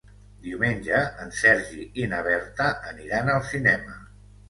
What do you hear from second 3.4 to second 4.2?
cinema.